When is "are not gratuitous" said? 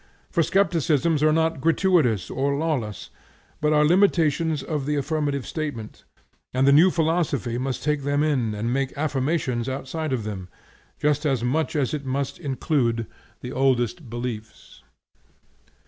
1.21-2.31